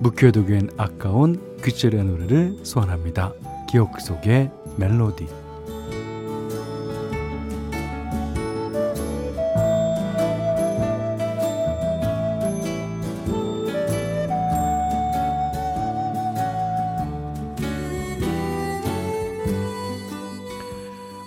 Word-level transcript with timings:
묵혀두기엔 0.00 0.70
아까운 0.76 1.40
그 1.60 1.70
시절의 1.70 2.04
노래를 2.04 2.58
소환합니다. 2.62 3.32
기억 3.68 4.00
속의 4.00 4.50
멜로디. 4.76 5.26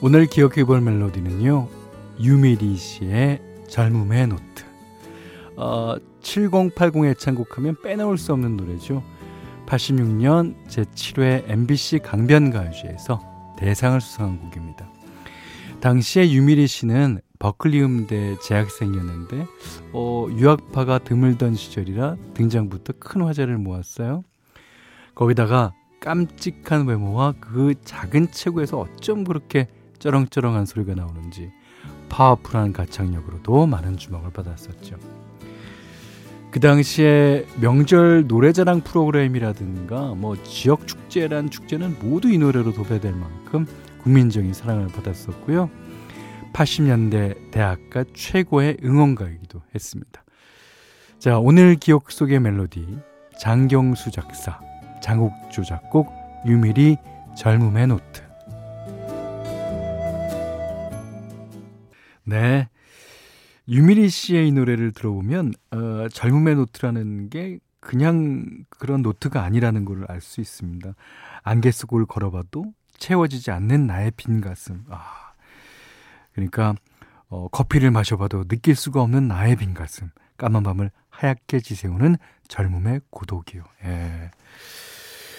오늘 0.02 0.28
기억해 0.28 0.64
볼 0.64 0.80
멜로디는요. 0.80 1.68
유미리 2.22 2.78
씨의 2.78 3.42
젊음의 3.68 4.28
노트. 4.28 4.44
어, 5.58 5.98
7080 6.22 7.06
애창곡하면 7.06 7.82
빼놓을 7.82 8.18
수 8.18 8.34
없는 8.34 8.58
노래죠. 8.58 9.04
86년 9.66 10.56
제7회 10.68 11.50
MBC 11.50 12.00
강변가요제에서 12.00 13.22
대상을 13.58 14.02
수상한 14.02 14.40
곡입니다. 14.40 14.90
당시에 15.80 16.32
유미리 16.32 16.68
씨는 16.68 17.22
버클리 17.40 17.82
음대 17.82 18.36
재학생이었는데 18.40 19.48
어, 19.94 20.28
유학파가 20.30 21.00
드물던 21.00 21.56
시절이라 21.56 22.18
등장부터 22.34 22.94
큰 23.00 23.22
화제를 23.22 23.58
모았어요. 23.58 24.24
거기다가 25.16 25.74
깜찍한 26.02 26.88
외모와 26.88 27.34
그 27.40 27.76
작은 27.84 28.32
체구에서 28.32 28.80
어쩜 28.80 29.24
그렇게 29.24 29.68
쩌렁쩌렁한 30.00 30.66
소리가 30.66 30.96
나오는지 30.96 31.52
파워풀한 32.10 32.74
가창력으로도 32.74 33.68
많은 33.68 33.98
주목을 33.98 34.32
받았었죠. 34.32 34.98
그 36.52 36.60
당시에 36.60 37.46
명절 37.62 38.26
노래자랑 38.28 38.82
프로그램이라든가 38.82 40.16
뭐 40.16 40.36
지역 40.44 40.88
축제란 40.88 41.52
축제는 41.52 41.98
모두 42.02 42.30
이 42.30 42.40
노래로 42.40 42.74
도배될 42.74 43.14
만큼 43.14 43.68
국민적인 44.02 44.54
사랑을 44.54 44.88
받았었고요. 44.88 45.70
80년대 46.54 47.52
대학가 47.52 48.04
최고의 48.16 48.78
응원가이기도 48.84 49.62
했습니다. 49.76 50.24
자, 51.20 51.38
오늘 51.38 51.76
기억 51.76 52.12
속의 52.12 52.40
멜로디 52.40 52.98
장경수 53.40 54.10
작사, 54.10 54.60
장욱조 55.04 55.64
작곡, 55.64 56.12
유미리 56.48 56.98
젊음의 57.38 57.88
노트. 57.88 58.24
네. 62.24 62.70
유미리 63.70 64.10
씨의 64.10 64.48
이 64.48 64.52
노래를 64.52 64.92
들어보면 64.92 65.54
어, 65.72 66.08
젊음의 66.12 66.56
노트라는 66.56 67.30
게 67.30 67.60
그냥 67.80 68.66
그런 68.70 69.02
노트가 69.02 69.44
아니라는 69.44 69.86
걸 69.86 70.06
알 70.10 70.22
수 70.22 70.42
있습니다. 70.42 70.94
안개 71.44 71.72
속을 71.72 72.06
걸어봐도 72.06 72.74
채워지지 72.98 73.52
않는 73.52 73.88
나의 73.88 74.12
빈 74.18 74.42
가슴. 74.42 74.84
아, 74.90 75.34
그러니까 76.34 76.76
어, 77.30 77.48
커피를 77.50 77.92
마셔봐도 77.92 78.46
느낄 78.46 78.76
수가 78.76 79.02
없는 79.02 79.28
나의 79.28 79.56
빈 79.56 79.74
가슴. 79.74 80.10
까만 80.38 80.64
밤을 80.64 80.90
하얗게 81.10 81.60
지새우는 81.60 82.16
젊음의 82.48 83.02
고독이요. 83.12 83.64
예. 83.86 84.32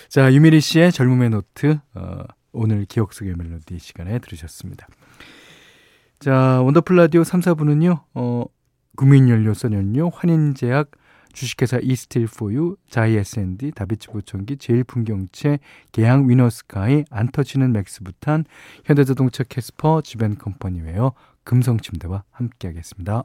자, 0.09 0.33
유미리 0.33 0.61
씨의 0.61 0.93
젊음의 0.93 1.31
노트 1.31 1.79
어, 1.95 2.25
오늘 2.53 2.85
기억 2.87 3.13
속의 3.13 3.35
멜로디 3.37 3.79
시간에 3.79 4.19
들으셨습니다. 4.19 4.87
자, 6.21 6.61
원더풀 6.61 6.97
라디오 6.97 7.25
3, 7.25 7.41
4부는요, 7.41 8.03
어, 8.13 8.45
국민연료 8.95 9.53
썬연료, 9.53 10.11
환인제약, 10.11 10.91
주식회사 11.33 11.79
이스틸포유, 11.81 12.77
자이 12.91 13.17
S&D, 13.17 13.71
다비치 13.71 14.09
보청기, 14.09 14.59
제일풍경채, 14.59 15.61
계양 15.93 16.29
위너스카이, 16.29 17.07
안터치는 17.09 17.73
맥스부탄, 17.73 18.45
현대자동차 18.85 19.45
캐스퍼, 19.45 20.03
지벤컴퍼니웨어, 20.03 21.15
금성침대와 21.45 22.25
함께하겠습니다. 22.33 23.25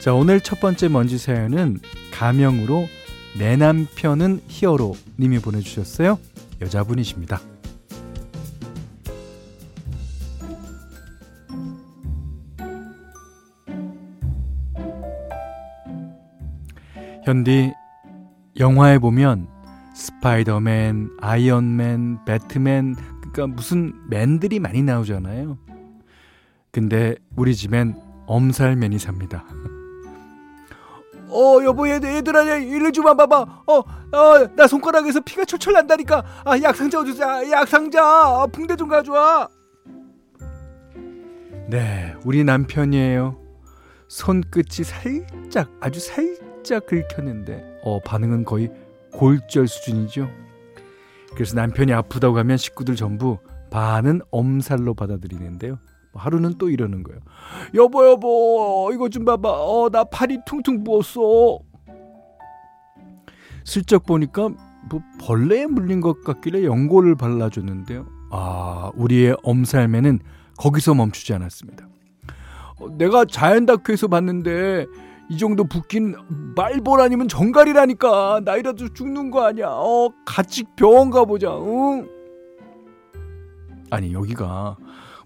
자, 0.00 0.14
오늘 0.14 0.40
첫 0.40 0.60
번째 0.60 0.88
먼지 0.88 1.18
사연은 1.18 1.78
가명으로 2.10 2.88
내 3.38 3.54
남편은 3.56 4.40
히어로 4.48 4.96
님이 5.18 5.38
보내주셨어요. 5.40 6.18
여자분이십니다. 6.62 7.38
현디, 17.24 17.74
영화에 18.58 18.98
보면 18.98 19.48
스파이더맨, 19.94 21.18
아이언맨, 21.20 22.24
배트맨, 22.24 22.96
그러니까 23.20 23.46
무슨 23.48 23.92
맨들이 24.08 24.60
많이 24.60 24.82
나오잖아요. 24.82 25.58
근데 26.72 27.16
우리 27.36 27.54
집엔 27.54 28.00
엄살맨이 28.26 28.98
삽니다. 28.98 29.44
어 31.30 31.64
여보 31.64 31.88
얘들, 31.88 32.16
얘들아 32.16 32.42
일로 32.58 32.90
좀 32.90 33.06
와봐봐. 33.06 33.64
어어나 33.66 34.66
손가락에서 34.66 35.20
피가 35.20 35.44
철철 35.44 35.74
난다니까. 35.74 36.24
아 36.44 36.60
약상자 36.60 37.00
어디서 37.00 37.24
아, 37.24 37.50
약상자. 37.50 38.02
아, 38.02 38.46
붕대 38.46 38.76
좀 38.76 38.88
가져와. 38.88 39.48
네 41.68 42.14
우리 42.24 42.44
남편이에요. 42.44 43.38
손끝이 44.08 44.84
살짝 44.84 45.70
아주 45.80 46.00
살짝 46.00 46.86
긁혔는데 46.86 47.80
어 47.84 48.00
반응은 48.00 48.44
거의 48.44 48.70
골절 49.12 49.68
수준이죠. 49.68 50.28
그래서 51.34 51.54
남편이 51.54 51.92
아프다고 51.92 52.38
하면 52.38 52.56
식구들 52.56 52.96
전부 52.96 53.38
반은 53.70 54.20
엄살로 54.30 54.94
받아들이는데요 54.94 55.78
하루는 56.14 56.54
또 56.58 56.68
이러는 56.70 57.02
거예요. 57.02 57.20
여보 57.74 58.08
여보 58.08 58.90
이거 58.92 59.08
좀 59.08 59.24
봐봐. 59.24 59.48
어 59.48 59.88
나 59.90 60.04
팔이 60.04 60.38
퉁퉁 60.46 60.82
부었어. 60.84 61.58
슬쩍 63.64 64.04
보니까 64.06 64.48
뭐 64.90 65.00
벌레에 65.20 65.66
물린 65.66 66.00
것 66.00 66.22
같길래 66.24 66.64
연고를 66.64 67.14
발라줬는데요. 67.14 68.06
아 68.30 68.90
우리의 68.96 69.36
엄살매는 69.42 70.20
거기서 70.58 70.94
멈추지 70.94 71.32
않았습니다. 71.34 71.86
어, 72.80 72.88
내가 72.96 73.24
자연 73.24 73.66
다큐에서 73.66 74.08
봤는데 74.08 74.86
이 75.28 75.38
정도 75.38 75.64
붓긴 75.64 76.16
말벌 76.56 77.00
아니면 77.00 77.28
정갈이라니까 77.28 78.40
나이라도 78.44 78.92
죽는 78.94 79.30
거 79.30 79.44
아니야. 79.46 79.68
어 79.68 80.08
같이 80.24 80.64
병원 80.76 81.10
가보자. 81.10 81.56
응? 81.56 82.08
아니 83.90 84.12
여기가 84.12 84.76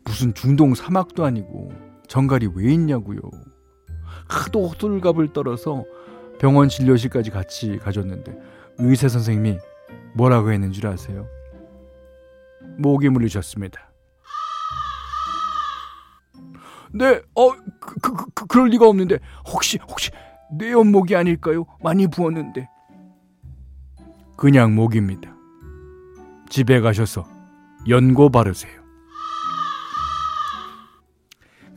무슨 0.04 0.34
중동 0.34 0.74
사막도 0.74 1.24
아니고 1.24 1.70
정갈이 2.08 2.50
왜 2.54 2.72
있냐고요. 2.72 3.20
하도 4.28 4.68
호들갑을 4.68 5.32
떨어서 5.32 5.84
병원 6.38 6.68
진료실까지 6.68 7.30
같이 7.30 7.78
가줬는데 7.78 8.36
의사 8.78 9.08
선생님이 9.08 9.58
뭐라고 10.14 10.50
했는 10.52 10.72
줄 10.72 10.86
아세요? 10.86 11.26
목이 12.78 13.08
물리셨습니다. 13.08 13.80
네, 16.92 17.20
어, 17.34 17.50
그, 17.80 17.94
그, 18.00 18.14
그, 18.14 18.26
그, 18.34 18.46
그럴 18.46 18.68
리가 18.68 18.86
없는데 18.86 19.18
혹시 19.52 19.78
혹시 19.88 20.10
뇌연목이 20.56 21.16
아닐까요? 21.16 21.66
많이 21.82 22.06
부었는데 22.06 22.68
그냥 24.36 24.74
목입니다. 24.74 25.34
집에 26.48 26.80
가셔서 26.80 27.24
연고 27.88 28.30
바르세요. 28.30 28.83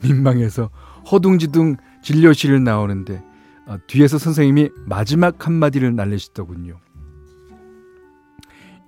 민망해서 0.02 0.70
허둥지둥 1.10 1.76
진료실을 2.02 2.62
나오는데 2.62 3.22
아, 3.66 3.78
뒤에서 3.86 4.18
선생님이 4.18 4.70
마지막 4.86 5.46
한마디를 5.46 5.94
날리시더군요. 5.94 6.78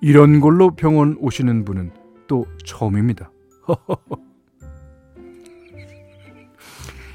이런 0.00 0.40
걸로 0.40 0.74
병원 0.74 1.16
오시는 1.20 1.66
분은 1.66 1.92
또 2.26 2.46
처음입니다. 2.64 3.30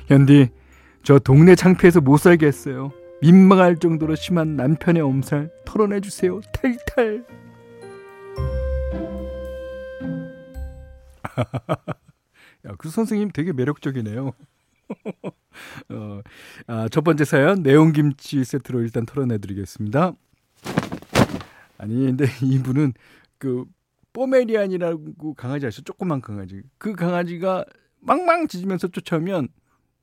현디, 0.08 0.50
저 1.02 1.18
동네 1.18 1.56
창피해서 1.56 2.02
못 2.02 2.18
살겠어요. 2.18 2.92
민망할 3.22 3.78
정도로 3.78 4.14
심한 4.16 4.56
남편의 4.56 5.02
엄살 5.02 5.50
털어내 5.66 6.02
주세요. 6.02 6.40
탈탈. 6.54 7.26
야, 12.66 12.74
그 12.78 12.90
선생님 12.90 13.32
되게 13.32 13.54
매력적이네요. 13.54 14.32
어, 15.90 16.22
아, 16.68 16.88
첫 16.90 17.04
번째 17.04 17.26
사연 17.26 17.64
내용김치 17.64 18.44
세트로 18.44 18.82
일단 18.82 19.06
털어내드리겠습니다. 19.06 20.14
아니 21.78 22.06
근데 22.06 22.26
이분은 22.42 22.94
그 23.38 23.66
포메리안이라고 24.14 25.34
강아지 25.36 25.68
아시죠? 25.68 25.84
조그만 25.84 26.22
강아지. 26.22 26.64
그 26.78 26.94
강아지가 26.94 27.66
망망 28.00 28.48
짖으면서 28.48 28.88
쫓아오면 28.88 29.50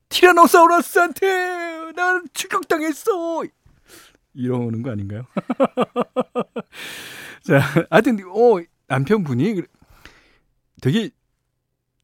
티라노사우루스한테 0.09 1.93
나 1.97 2.23
추격당했어. 2.33 3.45
이러는 4.35 4.83
거 4.83 4.91
아닌가요? 4.91 5.25
자, 7.43 7.61
하여튼 7.91 8.19
어 8.27 8.63
남편분이 8.89 9.63
되게 10.83 11.11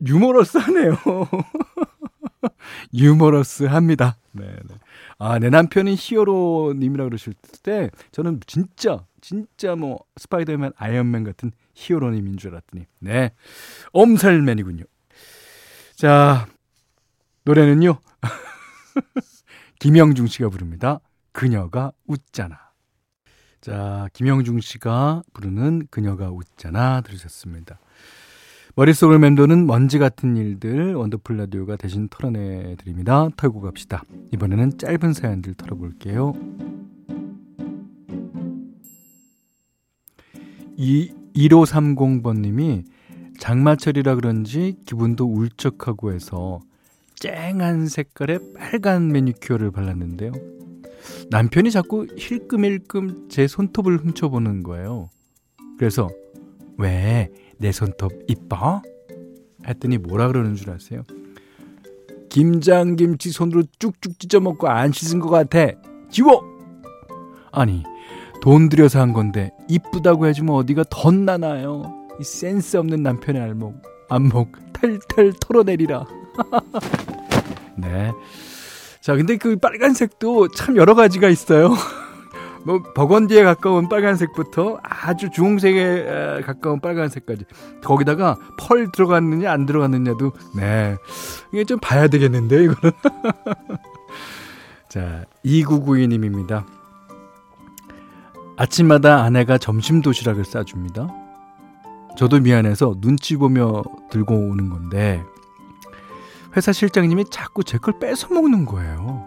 유머러스하네요. 0.07 0.97
유머러스합니다. 2.95 4.17
네, 4.33 4.45
네. 4.47 4.75
아, 5.19 5.39
내 5.39 5.51
남편은 5.51 5.95
hero님이라 5.99 7.05
그러실 7.05 7.35
때 7.63 7.91
저는 8.13 8.41
진짜 8.47 9.05
진짜 9.21 9.75
뭐 9.75 10.05
스파이더맨, 10.17 10.73
아이언맨 10.77 11.25
같은 11.25 11.51
hero님인 11.75 12.37
줄 12.37 12.53
알았더니 12.53 12.87
네, 13.01 13.33
엄살맨이군요. 13.93 14.85
자, 15.97 16.47
노래는요. 17.45 17.99
김영중 19.81 20.27
씨가 20.27 20.49
부릅니다. 20.49 21.01
그녀가 21.33 21.93
웃잖아. 22.07 22.57
자, 23.61 24.09
김영중 24.13 24.61
씨가 24.61 25.23
부르는 25.33 25.89
그녀가 25.91 26.31
웃잖아 26.31 27.01
들으셨습니다. 27.01 27.81
머릿속을 28.79 29.19
맴도는 29.19 29.67
먼지 29.67 29.99
같은 29.99 30.37
일들 30.37 30.95
원더풀 30.95 31.37
라디오가 31.37 31.75
대신 31.75 32.07
털어내 32.09 32.77
드립니다. 32.77 33.29
털고 33.37 33.61
갑시다. 33.61 34.05
이번에는 34.33 34.79
짧은 34.79 35.15
사연들 35.15 35.55
털어볼게요. 35.55 36.33
이 40.77 41.13
1530번님이 41.35 42.85
장마철이라 43.41 44.15
그런지 44.15 44.77
기분도 44.87 45.27
울적하고 45.27 46.13
해서 46.13 46.61
쨍한 47.17 47.89
색깔의 47.89 48.39
빨간 48.55 49.09
매니큐어를 49.09 49.73
발랐는데요. 49.73 50.31
남편이 51.31 51.73
자꾸 51.73 52.07
힐끔힐끔 52.17 53.27
제 53.29 53.49
손톱을 53.49 53.97
훔쳐보는 53.97 54.63
거예요. 54.63 55.11
그래서 55.79 56.09
왜 56.77 57.29
내 57.59 57.73
손톱 57.73 58.13
이뻐? 58.29 58.83
했더니 59.67 59.99
뭐라 59.99 60.29
그러는 60.29 60.55
줄 60.55 60.71
아세요? 60.71 61.03
김장김치 62.29 63.31
손으로 63.31 63.63
쭉쭉 63.79 64.19
찢어 64.19 64.41
먹고 64.41 64.69
안 64.69 64.93
씻은 64.93 65.19
것 65.19 65.29
같아. 65.29 65.73
지워! 66.11 66.43
아니, 67.51 67.83
돈 68.41 68.69
들여서 68.69 69.01
한 69.01 69.13
건데 69.13 69.51
이쁘다고 69.69 70.27
해주면 70.27 70.55
어디가 70.55 70.85
덧나나요? 70.91 72.07
이 72.21 72.25
센스 72.25 72.77
없는 72.77 73.03
남편의 73.03 73.41
알목, 73.43 73.83
안목 74.09 74.53
탈탈 74.73 75.33
털어내리라. 75.41 76.07
네. 77.77 78.13
자, 79.01 79.17
근데 79.17 79.37
그 79.37 79.57
빨간색도 79.57 80.49
참 80.49 80.77
여러 80.77 80.95
가지가 80.95 81.29
있어요. 81.29 81.71
뭐 82.69 82.83
버건디에 82.95 83.45
가까운 83.45 83.89
빨간색부터 83.89 84.79
아주 84.83 85.31
주홍색에 85.31 86.43
가까운 86.45 86.81
빨간색까지. 86.81 87.47
거기다가 87.83 88.37
펄 88.59 88.93
들어갔느냐 88.93 89.51
안 89.51 89.65
들어갔느냐도 89.65 90.33
네. 90.55 90.99
이게 91.51 91.65
좀 91.65 91.79
봐야 91.81 92.09
되겠는데 92.09 92.65
이거는. 92.65 92.93
자 94.91 95.25
2992님입니다. 95.47 96.67
아침마다 98.59 99.23
아내가 99.23 99.57
점심 99.57 100.03
도시락을 100.03 100.45
싸줍니다. 100.45 101.09
저도 102.19 102.39
미안해서 102.41 102.97
눈치 103.01 103.37
보며 103.37 103.83
들고 104.11 104.35
오는 104.35 104.69
건데 104.69 105.23
회사 106.55 106.73
실장님이 106.73 107.27
자꾸 107.31 107.65
제 107.65 107.79
걸 107.79 107.99
뺏어 107.99 108.29
먹는 108.35 108.67
거예요 108.67 109.27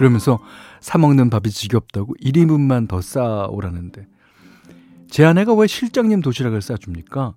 그러면서 0.00 0.38
사먹는 0.80 1.28
밥이 1.28 1.50
지겹다고 1.50 2.14
1인분만 2.22 2.88
더 2.88 3.02
싸오라는데 3.02 4.06
제 5.10 5.26
아내가 5.26 5.52
왜 5.52 5.66
실장님 5.66 6.22
도시락을 6.22 6.62
싸줍니까? 6.62 7.34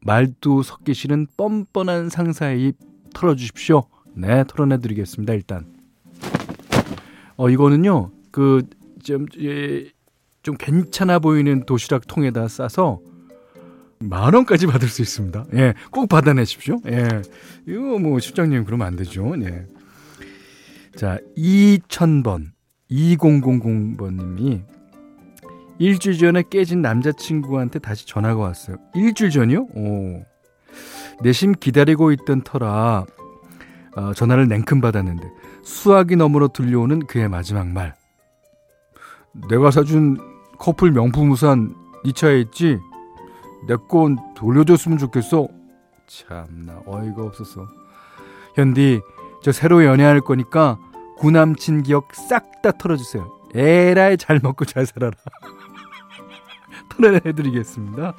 말도 0.00 0.62
섞기 0.62 0.94
싫은 0.94 1.26
뻔뻔한 1.36 2.08
상사의 2.08 2.68
입 2.68 2.76
털어주십시오. 3.12 3.82
네, 4.14 4.44
털어내드리겠습니다. 4.48 5.34
일단 5.34 5.66
어 7.36 7.50
이거는요 7.50 8.12
그좀 8.30 9.26
예, 9.40 9.90
좀 10.42 10.56
괜찮아 10.56 11.18
보이는 11.18 11.66
도시락 11.66 12.06
통에다 12.06 12.48
싸서 12.48 13.00
만 13.98 14.32
원까지 14.32 14.68
받을 14.68 14.88
수 14.88 15.02
있습니다. 15.02 15.44
예, 15.52 15.74
꼭 15.90 16.08
받아내십시오. 16.08 16.78
예, 16.86 17.20
이거 17.66 17.98
뭐 17.98 18.18
실장님 18.20 18.64
그러면 18.64 18.86
안 18.86 18.96
되죠. 18.96 19.34
예. 19.42 19.66
자, 20.96 21.18
2000번 21.36 22.46
2000번님이 22.90 24.62
일주일 25.78 26.16
전에 26.18 26.42
깨진 26.48 26.80
남자친구한테 26.80 27.78
다시 27.80 28.06
전화가 28.06 28.40
왔어요. 28.40 28.76
일주일 28.94 29.30
전이요? 29.30 29.66
오. 29.74 30.24
내심 31.22 31.52
기다리고 31.52 32.12
있던 32.12 32.42
터라 32.42 33.04
어, 33.96 34.12
전화를 34.14 34.48
냉큼 34.48 34.80
받았는데 34.80 35.30
수화기 35.62 36.16
너머로 36.16 36.48
들려오는 36.48 37.00
그의 37.06 37.28
마지막 37.28 37.66
말. 37.68 37.94
내가 39.50 39.70
사준 39.70 40.16
커플 40.58 40.92
명품 40.92 41.30
우산 41.30 41.74
이 42.04 42.12
차에 42.12 42.40
있지? 42.40 42.78
내 43.66 43.74
건 43.88 44.16
돌려줬으면 44.36 44.96
좋겠어. 44.98 45.48
참나 46.06 46.82
어이가 46.86 47.22
없어서. 47.22 47.66
현디 48.54 49.00
저 49.42 49.52
새로 49.52 49.84
연애할 49.84 50.20
거니까 50.20 50.78
구남친 51.18 51.82
기억 51.82 52.14
싹 52.14 52.62
다 52.62 52.72
털어주세요. 52.72 53.30
에라이 53.54 54.16
잘 54.16 54.40
먹고 54.42 54.64
잘 54.64 54.86
살아라. 54.86 55.12
털어내드리겠습니다. 56.90 58.14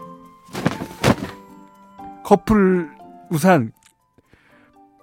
커플 2.23 2.89
우산 3.29 3.71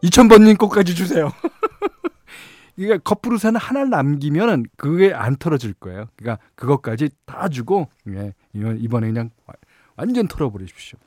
2000번님 0.03 0.57
것까지 0.59 0.95
주세요. 0.95 1.31
그러니까 2.77 2.99
커플 3.05 3.33
우산 3.35 3.57
하나를 3.57 3.91
남기면 3.91 4.65
그게 4.77 5.13
안 5.13 5.37
털어질 5.37 5.75
거예요. 5.75 6.07
그러니까 6.17 6.43
그것까지 6.55 7.11
다 7.27 7.49
주고 7.49 7.89
예, 8.09 8.33
이번에 8.55 9.07
그냥 9.09 9.31
완전 9.97 10.27
털어버리십시오. 10.29 10.99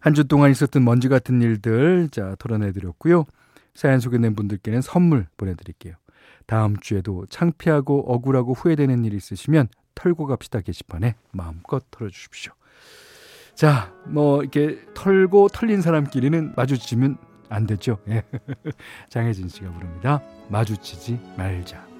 한 0.00 0.12
주 0.14 0.24
동안 0.28 0.50
있었던 0.50 0.84
먼지 0.84 1.08
같은 1.08 1.40
일들 1.40 2.10
자 2.12 2.36
털어내드렸고요. 2.38 3.24
사연 3.74 4.00
소개된 4.00 4.34
분들께는 4.34 4.80
선물 4.80 5.26
보내드릴게요. 5.36 5.94
다음 6.46 6.76
주에도 6.78 7.26
창피하고 7.26 8.12
억울하고 8.12 8.52
후회되는 8.52 9.04
일 9.04 9.14
있으시면 9.14 9.68
털고 9.94 10.26
갑시다 10.26 10.60
게시판에 10.60 11.14
마음껏 11.32 11.82
털어주십시오. 11.90 12.52
자, 13.54 13.92
뭐 14.06 14.42
이렇게 14.42 14.80
털고 14.94 15.48
털린 15.48 15.80
사람끼리는 15.80 16.54
마주치면 16.56 17.18
안 17.48 17.66
되죠. 17.66 17.98
예. 18.08 18.22
장혜진 19.10 19.48
씨가 19.48 19.70
부릅니다. 19.70 20.20
마주치지 20.48 21.20
말자. 21.36 21.93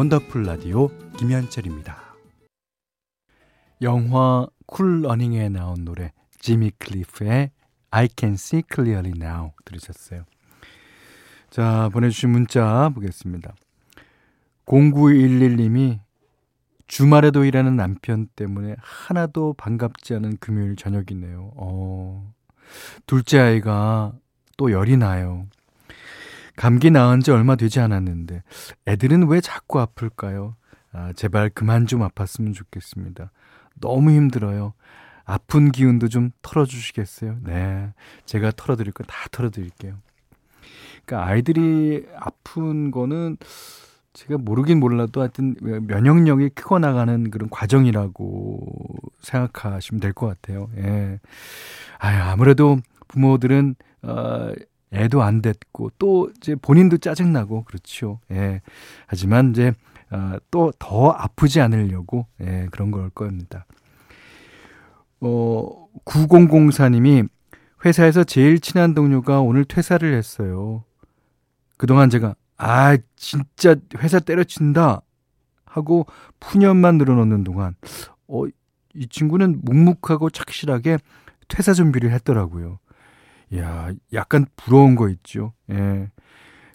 원더풀 0.00 0.44
라디오 0.44 0.88
김현철입니다. 1.18 2.14
영화 3.82 4.46
쿨 4.64 5.02
러닝에 5.02 5.50
나온 5.50 5.84
노래 5.84 6.12
지미 6.38 6.70
클리프의 6.78 7.50
I 7.90 8.08
Can 8.16 8.32
See 8.32 8.62
Clearly 8.72 9.12
Now 9.14 9.50
들으셨어요. 9.66 10.24
자, 11.50 11.90
보내주신 11.92 12.30
문자 12.30 12.90
보겠습니다. 12.94 13.54
0911님이 14.64 15.98
주말에도 16.86 17.44
일하는 17.44 17.76
남편 17.76 18.26
때문에 18.34 18.76
하나도 18.78 19.52
반갑지 19.58 20.14
않은 20.14 20.38
금요일 20.38 20.76
저녁이네요. 20.76 21.52
어, 21.56 22.32
둘째 23.04 23.38
아이가 23.38 24.14
또 24.56 24.72
열이 24.72 24.96
나요. 24.96 25.46
감기 26.56 26.90
나은 26.90 27.20
지 27.20 27.30
얼마 27.30 27.56
되지 27.56 27.80
않았는데 27.80 28.42
애들은 28.86 29.28
왜 29.28 29.40
자꾸 29.40 29.80
아플까요? 29.80 30.56
아, 30.92 31.12
제발 31.14 31.50
그만 31.50 31.86
좀 31.86 32.00
아팠으면 32.00 32.54
좋겠습니다. 32.54 33.30
너무 33.80 34.10
힘들어요. 34.10 34.74
아픈 35.24 35.70
기운도 35.70 36.08
좀 36.08 36.30
털어주시겠어요? 36.42 37.38
네. 37.44 37.92
제가 38.26 38.52
털어드릴 38.56 38.92
거 38.92 39.04
다 39.04 39.14
털어드릴게요. 39.30 39.94
그러니까 41.06 41.28
아이들이 41.30 42.04
아픈 42.18 42.90
거는 42.90 43.36
제가 44.12 44.38
모르긴 44.38 44.80
몰라도 44.80 45.20
하여튼 45.20 45.54
면역력이 45.60 46.50
크고 46.50 46.78
나가는 46.80 47.30
그런 47.30 47.48
과정이라고 47.48 48.66
생각하시면 49.20 50.00
될 50.00 50.12
것 50.12 50.26
같아요. 50.26 50.68
예. 50.78 51.20
아유, 51.98 52.20
아무래도 52.22 52.78
부모들은, 53.08 53.76
어, 54.02 54.52
애도 54.92 55.22
안 55.22 55.42
됐고, 55.42 55.90
또 55.98 56.30
이제 56.36 56.54
본인도 56.54 56.98
짜증나고, 56.98 57.64
그렇죠. 57.64 58.20
예. 58.30 58.60
하지만 59.06 59.50
이제, 59.50 59.72
어, 60.10 60.36
또더 60.50 61.10
아프지 61.10 61.60
않으려고, 61.60 62.26
예, 62.40 62.66
그런 62.70 62.90
걸 62.90 63.10
겁니다. 63.10 63.66
어, 65.20 65.86
9004님이 66.04 67.28
회사에서 67.84 68.24
제일 68.24 68.58
친한 68.60 68.94
동료가 68.94 69.40
오늘 69.40 69.64
퇴사를 69.64 70.12
했어요. 70.12 70.84
그동안 71.76 72.10
제가, 72.10 72.34
아, 72.56 72.96
진짜 73.16 73.76
회사 73.98 74.18
때려친다. 74.18 75.02
하고 75.70 76.06
푸념만 76.40 76.98
늘어놓는 76.98 77.44
동안, 77.44 77.76
어, 78.26 78.44
이 78.94 79.06
친구는 79.08 79.60
묵묵하고 79.62 80.30
착실하게 80.30 80.98
퇴사 81.48 81.74
준비를 81.74 82.10
했더라고요. 82.10 82.80
이야, 83.52 83.90
약간 84.12 84.46
부러운 84.56 84.94
거 84.94 85.08
있죠. 85.08 85.52
예. 85.70 86.10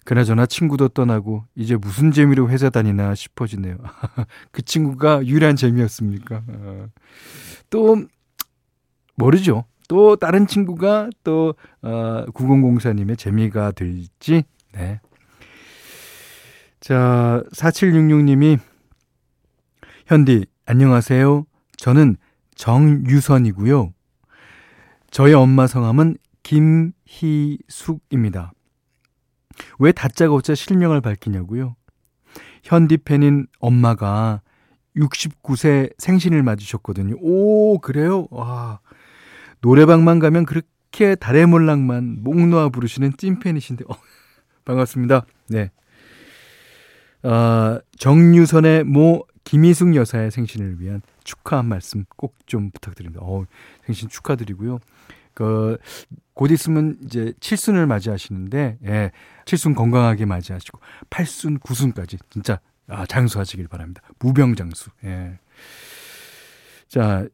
그나저나 0.04 0.46
친구도 0.46 0.88
떠나고 0.88 1.44
이제 1.56 1.74
무슨 1.74 2.12
재미로 2.12 2.48
회사 2.48 2.70
다니나 2.70 3.14
싶어지네요. 3.14 3.76
그 4.52 4.62
친구가 4.62 5.26
유일한 5.26 5.56
재미였습니까? 5.56 6.42
어. 6.46 6.86
또 7.70 8.04
모르죠. 9.16 9.64
또 9.88 10.16
다른 10.16 10.46
친구가 10.46 11.10
또 11.24 11.54
어, 11.82 12.24
9004님의 12.26 13.18
재미가 13.18 13.72
될지. 13.72 14.44
네. 14.72 15.00
자, 16.80 17.42
4766님이 17.52 18.60
현디 20.06 20.46
안녕하세요. 20.66 21.46
저는 21.78 22.16
정유선이고요. 22.54 23.92
저희 25.10 25.32
엄마 25.32 25.66
성함은 25.66 26.16
김희숙입니다. 27.56 28.52
왜 29.78 29.92
다짜가 29.92 30.32
오짜 30.34 30.54
실명을 30.54 31.00
밝히냐고요? 31.00 31.76
현디 32.62 32.98
팬인 32.98 33.46
엄마가 33.58 34.42
69세 34.96 35.92
생신을 35.98 36.42
맞으셨거든요. 36.42 37.16
오, 37.20 37.78
그래요? 37.80 38.28
와. 38.30 38.80
노래방만 39.60 40.18
가면 40.18 40.46
그렇게 40.46 41.14
달의 41.16 41.46
몰락만 41.46 42.22
목 42.22 42.38
놓아 42.46 42.68
부르시는 42.68 43.16
찐팬이신데, 43.16 43.84
어, 43.88 43.94
반갑습니다. 44.64 45.26
네. 45.48 45.70
어, 47.22 47.80
정유선의 47.98 48.84
모 48.84 49.26
김희숙 49.44 49.94
여사의 49.96 50.30
생신을 50.30 50.80
위한 50.80 51.02
축하 51.24 51.58
한 51.58 51.66
말씀 51.66 52.04
꼭 52.16 52.36
좀 52.46 52.70
부탁드립니다. 52.70 53.20
어, 53.24 53.44
생신 53.84 54.08
축하드리고요. 54.08 54.78
그, 55.36 55.76
곧 56.32 56.50
있으면 56.50 56.96
이제 57.04 57.34
칠순을 57.40 57.86
맞이하시는데, 57.86 58.78
예, 58.86 59.10
칠순 59.44 59.74
건강하게 59.74 60.24
맞이하시고, 60.24 60.80
팔순, 61.10 61.58
구순까지 61.58 62.16
진짜, 62.30 62.58
아, 62.88 63.04
장수하시길 63.04 63.68
바랍니다. 63.68 64.00
무병장수, 64.18 64.90
예. 65.04 65.38
자, 66.88 67.26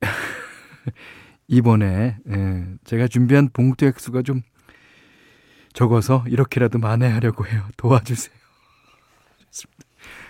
이번에, 1.48 2.16
예, 2.30 2.66
제가 2.84 3.08
준비한 3.08 3.50
봉투 3.52 3.86
액수가 3.86 4.22
좀 4.22 4.42
적어서 5.72 6.24
이렇게라도 6.28 6.78
만회하려고 6.78 7.44
해요. 7.44 7.66
도와주세요. 7.76 8.36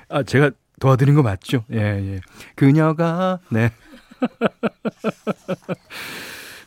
아, 0.08 0.22
제가 0.22 0.50
도와드린 0.80 1.14
거 1.14 1.22
맞죠? 1.22 1.66
예, 1.72 1.78
예. 1.78 2.20
그녀가, 2.56 3.40
네. 3.50 3.70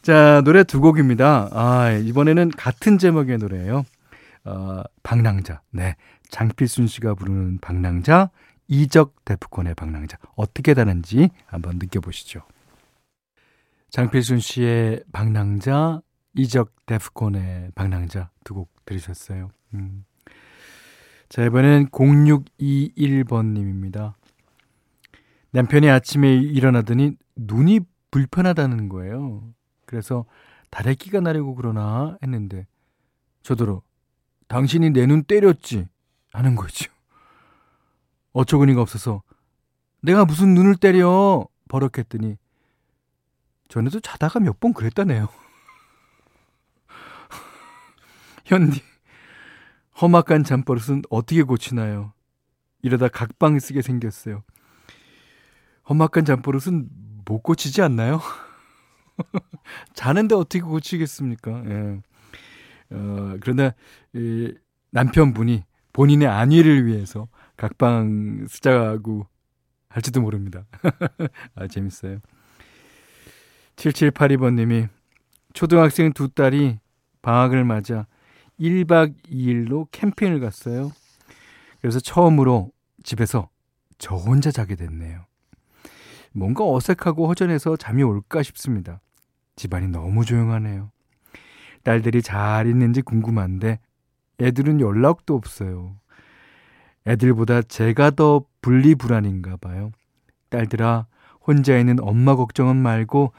자, 0.02 0.42
노래 0.44 0.64
두 0.64 0.82
곡입니다. 0.82 1.50
아, 1.52 1.92
이번에는 1.92 2.50
같은 2.52 2.98
제목의 2.98 3.38
노래예요. 3.38 3.86
어, 4.46 4.82
방랑자. 5.04 5.62
네. 5.72 5.96
장필순 6.30 6.88
씨가 6.88 7.14
부르는 7.14 7.60
방랑자, 7.60 8.32
이적 8.68 9.14
데프콘의 9.26 9.76
방랑자. 9.76 10.18
어떻게 10.36 10.74
다른지 10.74 11.30
한번 11.46 11.78
느껴보시죠. 11.78 12.42
장필순 13.92 14.40
씨의 14.40 15.04
방랑자, 15.12 16.02
이적 16.36 16.72
데프콘의 16.86 17.72
방랑자 17.76 18.30
두 18.44 18.54
곡 18.56 18.72
들으셨어요. 18.86 19.52
음. 19.76 20.06
자, 21.30 21.46
이번엔 21.46 21.90
0621번님입니다. 21.90 24.14
남편이 25.52 25.90
아침에 25.90 26.36
일어나더니 26.38 27.18
눈이 27.36 27.82
불편하다는 28.10 28.90
거예요. 28.90 29.44
그래서 29.92 30.26
다래끼가 30.70 31.20
나려고 31.20 31.54
그러나 31.54 32.18
했는데 32.24 32.66
저더러 33.44 33.82
당신이 34.48 34.92
내 34.92 35.06
눈 35.06 35.24
때렸지 35.24 35.90
하는 36.32 36.56
거죠. 36.56 36.90
어처구니가 38.32 38.82
없어서 38.82 39.22
내가 40.02 40.24
무슨 40.24 40.54
눈을 40.56 40.78
때려 40.78 41.46
버럭했더니 41.68 42.38
전에도 43.68 44.00
자다가 44.00 44.40
몇 44.40 44.60
번 44.62 44.74
그랬다네요. 44.74 45.28
현디 48.46 48.82
험악한 50.02 50.46
잠버릇은 50.46 51.02
어떻게 51.10 51.44
고치나요? 51.44 52.14
이러다 52.82 53.10
각방 53.10 53.60
쓰게 53.60 53.82
생겼어요. 53.82 54.44
험악한 55.90 56.24
잠버릇은 56.26 56.90
못 57.26 57.44
고치지 57.44 57.82
않나요? 57.82 58.22
자는데 59.94 60.36
어떻게 60.36 60.62
고치겠습니까? 60.62 61.64
예. 61.66 62.02
어, 62.92 63.38
그러나 63.42 63.74
이 64.14 64.54
남편분이 64.92 65.64
본인의 65.94 66.28
안위를 66.28 66.86
위해서 66.86 67.28
각방 67.58 68.46
쓰자고 68.50 69.28
할지도 69.90 70.22
모릅니다. 70.22 70.66
아, 71.56 71.68
재밌어요. 71.68 72.20
7782번님이 73.76 74.90
초등학생 75.54 76.14
두 76.14 76.30
딸이 76.30 76.80
방학을 77.22 77.66
맞아 77.66 78.08
1박 78.60 79.14
2일로 79.26 79.88
캠핑을 79.92 80.40
갔어요. 80.40 80.92
그래서 81.82 82.00
처음으로 82.00 82.72
집에서 83.04 83.50
저 83.98 84.16
혼자 84.16 84.52
자게 84.52 84.76
됐네요. 84.76 85.26
뭔가 86.34 86.70
어색하고 86.70 87.28
허전해서 87.28 87.76
잠이 87.76 88.04
올까 88.04 88.44
싶습니다. 88.44 89.02
집안이 89.56 89.88
너무 89.88 90.26
조용하네요. 90.26 90.92
딸들이 91.84 92.22
잘 92.22 92.68
있는지 92.68 93.02
궁금한데 93.02 93.80
애들은 94.40 94.80
연락도 94.80 95.36
없어요. 95.36 95.96
애들보다 97.08 97.64
제가 97.64 98.12
더 98.12 98.46
분리불안인가 98.62 99.58
봐요. 99.58 99.92
딸들아, 100.50 101.08
혼자 101.46 101.78
있는 101.78 101.98
엄마 102.00 102.36
걱정은 102.36 102.76
말고 102.78 103.34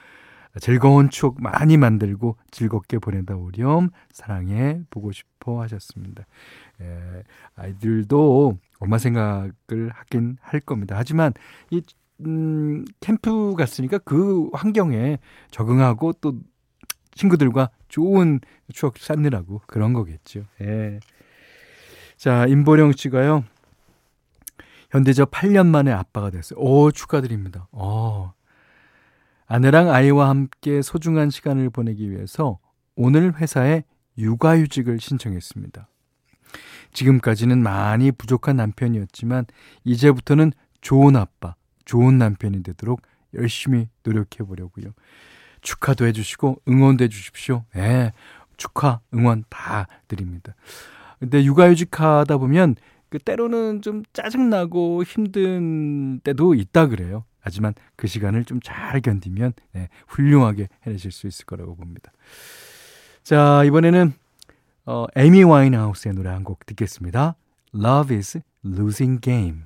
즐거운 0.61 1.09
추억 1.09 1.41
많이 1.41 1.77
만들고 1.77 2.37
즐겁게 2.51 2.99
보내다 2.99 3.37
오렴. 3.37 3.91
사랑해 4.11 4.81
보고 4.91 5.13
싶어 5.13 5.63
하셨습니다. 5.63 6.25
예, 6.81 7.23
아이들도 7.55 8.59
엄마 8.81 8.99
생각을 8.99 9.53
하긴 9.93 10.37
할 10.41 10.61
겁니다. 10.61 10.97
하지만 10.99 11.33
이 11.71 11.81
음, 12.27 12.85
캠프 13.01 13.55
갔으니까 13.57 13.99
그 13.99 14.49
환경에 14.53 15.19
적응하고 15.51 16.15
또 16.15 16.35
친구들과 17.15 17.71
좋은 17.89 18.41
추억 18.73 18.99
쌓느라고 18.99 19.61
그런 19.67 19.93
거겠죠. 19.93 20.45
예. 20.61 21.01
자, 22.17 22.47
임보령 22.47 22.93
씨가요. 22.93 23.45
현대저 24.91 25.27
8년 25.27 25.67
만에 25.67 25.91
아빠가 25.91 26.31
됐어요. 26.31 26.59
오, 26.61 26.91
축하드립니다. 26.91 27.67
어. 27.73 28.33
아내랑 29.47 29.91
아이와 29.91 30.29
함께 30.29 30.83
소중한 30.83 31.31
시간을 31.31 31.71
보내기 31.71 32.11
위해서 32.11 32.59
오늘 32.95 33.37
회사에 33.37 33.85
육아휴직을 34.19 35.01
신청했습니다. 35.01 35.89
지금까지는 36.93 37.63
많이 37.63 38.13
부족한 38.13 38.57
남편이었지만 38.57 39.47
이제부터는 39.85 40.53
좋은 40.81 41.17
아빠, 41.17 41.55
좋은 41.93 42.17
남편이 42.17 42.63
되도록 42.63 43.03
열심히 43.35 43.87
노력해 44.03 44.45
보려고요. 44.45 44.95
축하도 45.61 46.07
해주시고 46.07 46.63
응원도 46.67 47.05
해주십시오. 47.05 47.65
예, 47.77 47.81
네, 47.81 48.13
축하, 48.57 49.01
응원 49.13 49.45
다 49.51 49.87
드립니다. 50.09 50.55
근데 51.21 51.45
육아휴직 51.45 52.01
하다 52.01 52.39
보면 52.39 52.77
그 53.11 53.19
때로는 53.19 53.83
좀 53.83 54.05
짜증나고 54.15 55.03
힘든 55.05 56.21
때도 56.21 56.55
있다 56.55 56.87
그래요. 56.87 57.25
하지만 57.41 57.75
그 57.95 58.07
시간을 58.07 58.45
좀 58.45 58.61
잘 58.63 59.03
견디면 59.03 59.53
네, 59.73 59.91
훌륭하게 60.09 60.69
해내실 60.87 61.13
수 61.13 61.27
있을 61.27 61.45
거라고 61.45 61.77
봅니다. 61.77 62.11
자, 63.23 63.65
이번에는 63.65 64.15
어, 64.87 65.05
에미 65.15 65.43
와인하우스의 65.45 66.15
노래 66.15 66.31
한 66.31 66.43
곡 66.43 66.65
듣겠습니다. 66.65 67.37
Love 67.75 68.17
is 68.17 68.41
Losing 68.65 69.21
Game. 69.21 69.65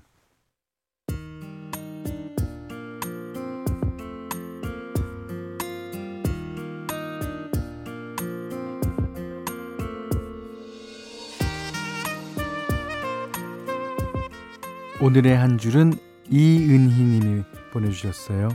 오늘의 15.00 15.36
한 15.36 15.58
줄은 15.58 15.92
이은희 16.30 17.02
님이 17.02 17.42
보내주셨어요. 17.72 18.48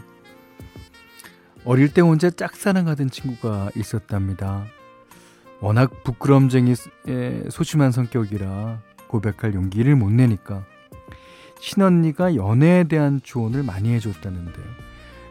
어릴 1.64 1.94
때 1.94 2.02
혼자 2.02 2.32
짝사랑하던 2.32 3.12
친구가 3.12 3.70
있었답니다. 3.76 4.66
워낙 5.60 6.04
부끄럼쟁이 6.04 6.74
소심한 7.50 7.92
성격이라 7.92 8.82
고백할 9.08 9.54
용기를 9.54 9.96
못 9.96 10.12
내니까 10.12 10.66
친언니가 11.60 12.36
연애에 12.36 12.86
대한 12.86 13.22
조언을 13.22 13.62
많이 13.62 13.94
해줬다는데 13.94 14.60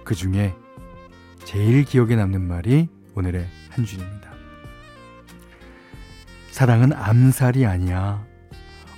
그 0.05 0.15
중에 0.15 0.55
제일 1.45 1.85
기억에 1.85 2.15
남는 2.15 2.47
말이 2.47 2.89
오늘의 3.17 3.49
한 3.71 3.85
줄입니다. 3.85 4.31
사랑은 6.53 6.93
암살이 6.93 7.67
아니야. 7.67 8.30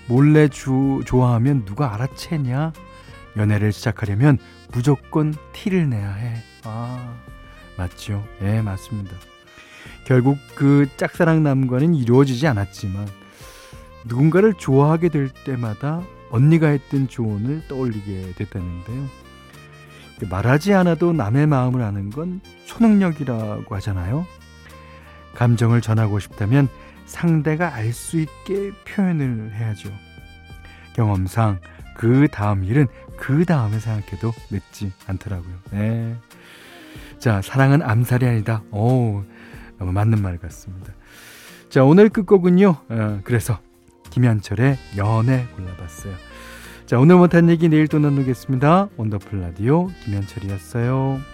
몰래 0.08 0.48
주, 0.48 1.02
좋아하면 1.06 1.64
누가 1.64 1.94
알아채냐? 1.94 2.72
연애를 3.36 3.72
시작하려면 3.72 4.38
무조건 4.72 5.34
티를 5.52 5.88
내야 5.88 6.12
해. 6.12 6.42
아, 6.64 7.14
맞죠? 7.76 8.24
예, 8.42 8.44
네, 8.44 8.62
맞습니다. 8.62 9.16
결국 10.04 10.38
그 10.54 10.88
짝사랑 10.96 11.42
남과는 11.42 11.94
이루어지지 11.94 12.46
않았지만 12.46 13.08
누군가를 14.04 14.54
좋아하게 14.54 15.08
될 15.08 15.30
때마다 15.44 16.02
언니가 16.30 16.68
했던 16.68 17.08
조언을 17.08 17.68
떠올리게 17.68 18.32
됐다는데요. 18.36 19.08
말하지 20.30 20.72
않아도 20.74 21.12
남의 21.12 21.46
마음을 21.46 21.82
아는 21.82 22.10
건 22.10 22.40
초능력이라고 22.66 23.74
하잖아요. 23.76 24.26
감정을 25.34 25.80
전하고 25.80 26.18
싶다면 26.20 26.68
상대가 27.06 27.74
알 27.74 27.92
수 27.92 28.18
있게 28.20 28.72
표현을 28.84 29.52
해야죠. 29.54 29.90
경험상 30.94 31.58
그 31.96 32.28
다음 32.30 32.64
일은 32.64 32.86
그 33.16 33.44
다음에 33.44 33.78
생각해도 33.78 34.32
늦지 34.50 34.92
않더라고요. 35.06 35.54
네. 35.70 36.16
자, 37.18 37.40
사랑은 37.40 37.82
암살이 37.82 38.26
아니다. 38.26 38.62
오, 38.70 39.22
너무 39.78 39.92
맞는 39.92 40.20
말 40.22 40.38
같습니다. 40.38 40.92
자, 41.68 41.84
오늘 41.84 42.08
끝곡은요. 42.08 42.76
어, 42.88 43.20
그래서 43.24 43.58
김현철의 44.10 44.76
연애 44.96 45.46
골라봤어요. 45.56 46.14
자, 46.86 46.98
오늘 46.98 47.16
못한 47.16 47.48
얘기 47.48 47.68
내일 47.68 47.86
또 47.88 47.98
나누겠습니다. 47.98 48.88
원더풀 48.96 49.40
라디오 49.40 49.88
김현철이었어요. 50.04 51.31